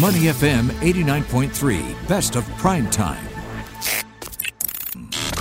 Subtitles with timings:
[0.00, 3.22] Money FM 89.3, best of prime time.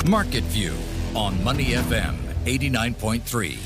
[0.05, 0.75] Market View
[1.15, 3.57] on Money FM 89.3.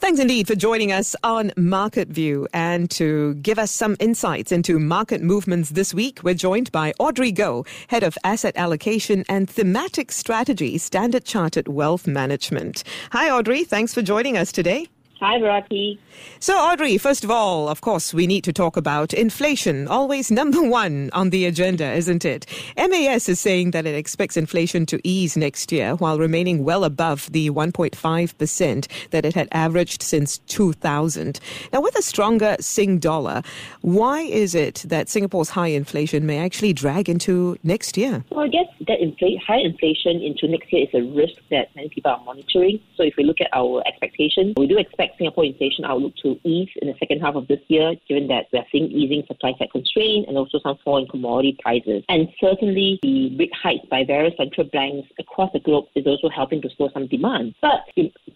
[0.00, 4.78] Thanks indeed for joining us on Market View and to give us some insights into
[4.78, 6.20] market movements this week.
[6.22, 12.06] We're joined by Audrey Goh, Head of Asset Allocation and Thematic Strategy, Standard Chartered Wealth
[12.06, 12.84] Management.
[13.12, 13.64] Hi, Audrey.
[13.64, 14.88] Thanks for joining us today.
[15.22, 15.98] Hi, Verati.
[16.40, 19.86] So, Audrey, first of all, of course, we need to talk about inflation.
[19.86, 22.44] Always number one on the agenda, isn't it?
[22.76, 27.30] MAS is saying that it expects inflation to ease next year while remaining well above
[27.30, 31.38] the 1.5% that it had averaged since 2000.
[31.72, 33.42] Now, with a stronger Sing dollar,
[33.82, 38.24] why is it that Singapore's high inflation may actually drag into next year?
[38.30, 41.90] Well, I guess that infl- high inflation into next year is a risk that many
[41.90, 42.80] people are monitoring.
[42.96, 46.68] So, if we look at our expectations, we do expect Singapore inflation outlook to ease
[46.80, 49.70] in the second half of this year, given that we are seeing easing supply side
[49.72, 52.04] constraint and also some fall in commodity prices.
[52.08, 56.62] And certainly, the rate hikes by various central banks across the globe is also helping
[56.62, 57.54] to slow some demand.
[57.60, 57.80] But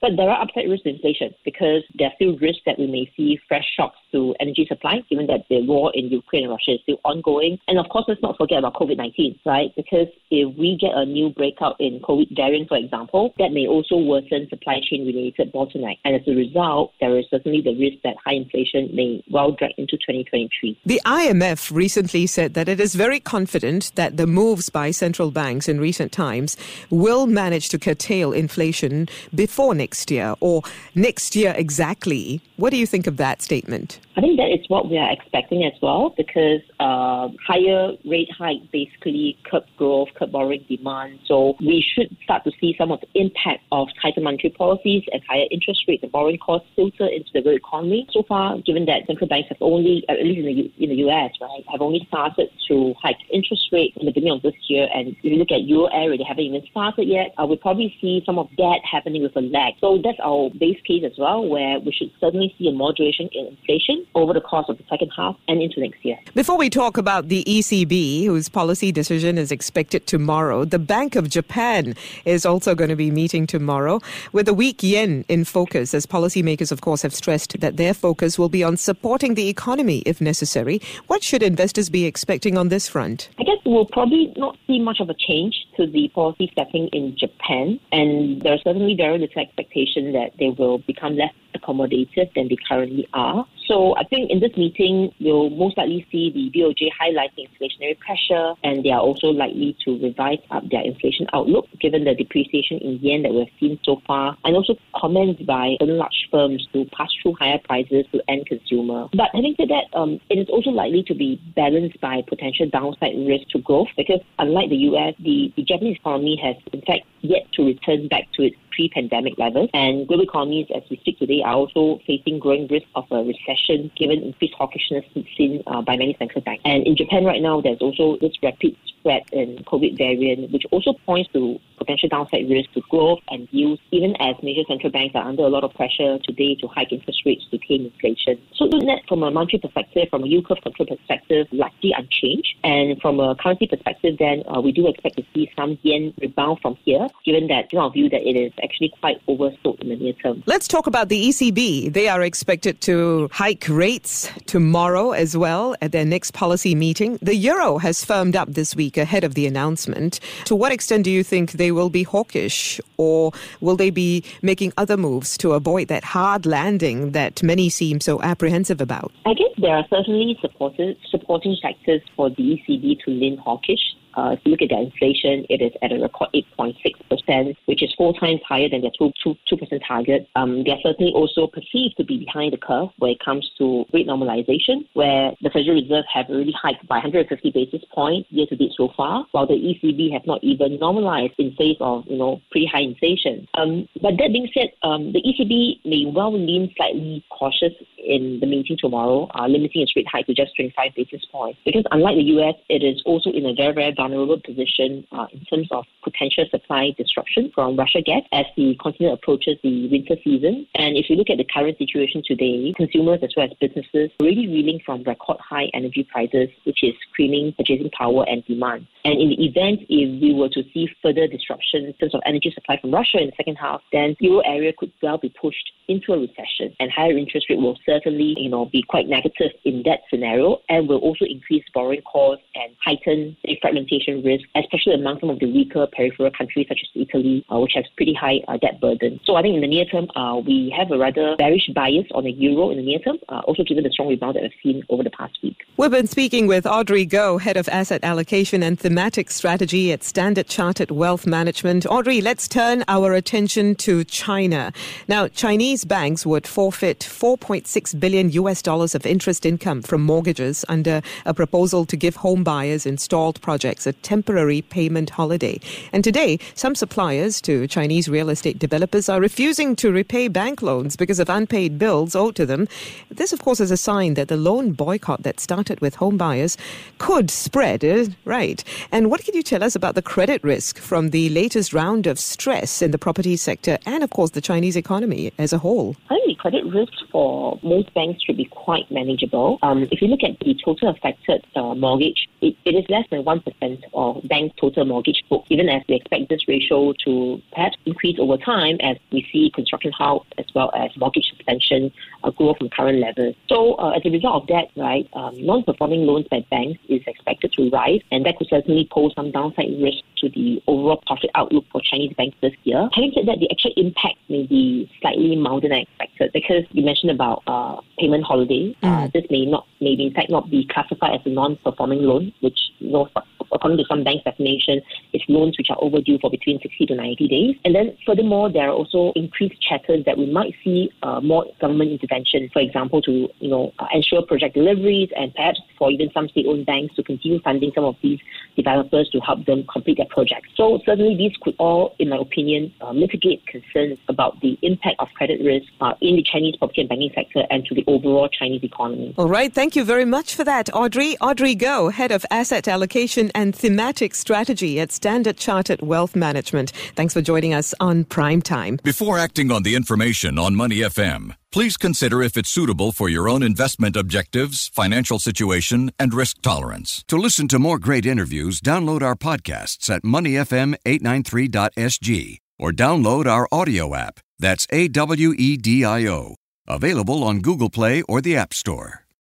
[0.00, 3.11] but there are upside risks to inflation because there are still risks that we may
[3.17, 6.81] see fresh shocks to energy supply, given that the war in Ukraine and Russia is
[6.83, 7.59] still ongoing.
[7.69, 9.70] And of course, let's not forget about COVID 19, right?
[9.77, 13.97] Because if we get a new breakout in COVID variant, for example, that may also
[13.97, 15.98] worsen supply chain related bottleneck.
[16.05, 19.53] And as a result, out, there is certainly the risk that high inflation may well
[19.53, 20.78] drag into 2023.
[20.84, 25.69] The IMF recently said that it is very confident that the moves by central banks
[25.69, 26.56] in recent times
[26.91, 30.62] will manage to curtail inflation before next year or
[30.94, 32.41] next year exactly.
[32.56, 34.00] What do you think of that statement?
[34.17, 38.64] I think that is what we are expecting as well because uh, higher rate hike
[38.72, 41.19] basically curb growth, curb borrowing demand.
[41.27, 45.20] So we should start to see some of the impact of tighter monetary policies and
[45.28, 48.06] higher interest rates and borrowing costs filter into the real economy.
[48.11, 51.33] So far, given that central banks have only, at least in the, in the US,
[51.42, 54.89] right, have only started to hike interest rates in the beginning of this year.
[54.94, 57.34] And if you look at euro area, they haven't even started yet.
[57.37, 59.75] Uh, we'll probably see some of that happening with a lag.
[59.78, 63.48] So that's our base case as well, where we should certainly see a moderation in
[63.48, 66.19] inflation over the course of the second half and into next year.
[66.34, 71.28] Before we talk about the ECB, whose policy decision is expected tomorrow, the Bank of
[71.28, 71.94] Japan
[72.25, 74.00] is also going to be meeting tomorrow
[74.33, 78.39] with a weak yen in focus, as policymakers, of course, have stressed that their focus
[78.39, 80.81] will be on supporting the economy if necessary.
[81.06, 83.28] What should investors be expecting on this front?
[83.39, 87.16] I guess we'll probably not see much of a change to the policy setting in
[87.19, 92.56] Japan, and there's certainly very little expectation that they will become less accommodative than they
[92.69, 93.47] currently are.
[93.66, 98.54] So I think in this meeting, you'll most likely see the BOJ highlighting inflationary pressure,
[98.62, 102.99] and they are also likely to revise up their inflation outlook given the depreciation in
[103.03, 107.34] yen that we've seen so far, and also comments by large firms to pass through
[107.34, 109.09] higher prices to end consumer.
[109.12, 113.15] But having said that, um, it is also likely to be balanced by potential downside
[113.27, 117.50] risk to growth because unlike the US, the, the Japanese economy has in fact yet
[117.53, 119.70] to return back to its pre-pandemic levels.
[119.72, 123.91] And global economies, as we speak today, are also facing growing risk of a recession
[123.97, 125.04] given increased hawkishness
[125.36, 126.62] seen uh, by many central banks.
[126.65, 130.92] And in Japan right now, there's also this rapid spread in COVID variant, which also
[131.04, 135.22] points to potential downside risk to growth and yields, even as major central banks are
[135.22, 138.41] under a lot of pressure today to hike interest rates to tame inflation.
[138.56, 142.54] So at from a monetary perspective, from a yield curve control perspective, largely unchanged.
[142.64, 146.58] And from a currency perspective, then uh, we do expect to see some yen rebound
[146.60, 149.97] from here, given that in our view that it is actually quite oversold in the
[149.97, 150.42] near term.
[150.47, 151.92] Let's talk about the ECB.
[151.92, 157.18] They are expected to hike rates tomorrow as well at their next policy meeting.
[157.22, 160.20] The euro has firmed up this week ahead of the announcement.
[160.47, 164.72] To what extent do you think they will be hawkish or will they be making
[164.76, 169.12] other moves to avoid that hard landing that many seem so apprehensive about?
[169.25, 173.94] I guess there are certainly supported, supporting factors for the ECB to lean hawkish.
[174.16, 177.93] Uh, if you look at their inflation, it is at a record 8.6%, which is
[177.97, 180.28] four times higher than their 2, 2, 2% target.
[180.34, 183.84] Um, they are certainly also perceived to be behind the curve when it comes to
[183.93, 188.57] rate normalization, where the Federal Reserve have already hiked by 150 basis points year to
[188.57, 192.41] date so far, while the ECB have not even normalized in face of, you know,
[192.51, 193.47] pretty high inflation.
[193.54, 197.72] Um, but that being said, um, the ECB may well lean slightly cautious
[198.06, 201.58] in the meeting tomorrow, uh, limiting its rate hike to just 25 basis points.
[201.64, 205.44] Because unlike the US, it is also in a very, very vulnerable position uh, in
[205.44, 210.66] terms of potential supply disruption from Russia gas as the continent approaches the winter season.
[210.74, 214.24] And if you look at the current situation today, consumers as well as businesses are
[214.24, 218.86] really reeling from record high energy prices, which is screaming purchasing power and demand.
[219.04, 222.50] And in the event if we were to see further disruption in terms of energy
[222.53, 226.12] supply from Russia in the second half, then euro area could well be pushed into
[226.12, 230.00] a recession, and higher interest rate will certainly, you know, be quite negative in that
[230.10, 235.30] scenario, and will also increase borrowing costs and heighten the fragmentation risk, especially among some
[235.30, 238.80] of the weaker peripheral countries such as Italy, uh, which has pretty high uh, debt
[238.80, 239.21] burden.
[239.24, 242.24] So I think in the near term, uh, we have a rather bearish bias on
[242.24, 244.82] the euro in the near term, uh, also given the strong rebound that we've seen
[244.89, 245.56] over the past week.
[245.77, 250.48] We've been speaking with Audrey Goh, head of asset allocation and thematic strategy at Standard
[250.48, 251.86] Chartered Wealth Management.
[251.86, 254.72] Audrey, let's turn our attention to China.
[255.06, 261.02] Now, Chinese banks would forfeit 4.6 billion US dollars of interest income from mortgages under
[261.25, 265.61] a proposal to give home buyers in stalled projects a temporary payment holiday.
[265.93, 270.97] And today, some suppliers to Chinese real estate developers are refusing to repay bank loans
[270.97, 272.69] because of unpaid bills owed to them.
[273.11, 276.57] This, of course, is a sign that the loan boycott that started with home buyers
[276.99, 278.62] could spread, uh, right?
[278.93, 282.19] And what can you tell us about the credit risk from the latest round of
[282.19, 285.65] stress in the property sector and, of course, the Chinese economy as a whole?
[286.09, 289.59] Think credit risk for most banks should be quite manageable.
[289.62, 293.25] Um, if you look at the total affected uh, mortgage, it, it is less than
[293.25, 298.18] 1% of bank total mortgage book, even as we expect this ratio to perhaps increase
[298.18, 301.92] over time as we see construction house as well as mortgage suspension
[302.25, 303.35] uh, grow from current levels.
[303.49, 307.52] So uh, as a result of that, right, um, non-performing loans by banks is expected
[307.54, 311.64] to rise, and that could certainly pose some downside risk to the overall profit outlook
[311.73, 312.88] for Chinese banks this year.
[312.92, 316.85] Having said that, the actual impact may be slightly milder than I expected because you
[316.85, 318.76] mentioned about uh, payment holiday.
[318.82, 319.12] Uh, mm.
[319.12, 322.90] this may not, maybe in fact not be classified as a non-performing loan, which you
[322.90, 323.08] know,
[323.52, 324.80] according to some banks' definition,
[325.16, 327.57] is loans which are overdue for between 60 to 90 days.
[327.64, 331.90] And then furthermore, there are also increased chatters that we might see uh, more government
[331.90, 336.28] intervention, for example, to you know uh, ensure project deliveries and perhaps for even some
[336.28, 338.21] state-owned banks to continue funding some of these
[338.57, 340.49] developers to help them complete their projects.
[340.57, 345.09] So certainly these could all, in my opinion, uh, mitigate concerns about the impact of
[345.14, 348.62] credit risk uh, in the Chinese property and banking sector and to the overall Chinese
[348.62, 349.14] economy.
[349.18, 349.52] All right.
[349.52, 351.16] Thank you very much for that, Audrey.
[351.21, 356.73] Audrey Goh, Head of Asset Allocation and Thematic Strategy at Standard Chartered Wealth Management.
[356.97, 358.80] Thanks for joining us on Prime Time.
[358.82, 363.28] Before acting on the information on Money FM, please consider if it's suitable for your
[363.28, 367.04] own investment objectives, financial situation, and risk tolerance.
[367.06, 373.94] To listen to more great interviews, download our podcasts at moneyfm893.sg or download our audio
[373.94, 374.18] app.
[374.40, 376.35] That's A W E D I O.
[376.66, 379.05] Available on Google Play or the App Store.